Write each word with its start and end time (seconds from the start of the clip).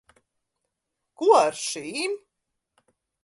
Ko 1.21 1.29
ar 1.41 1.59
šīm? 1.65 2.17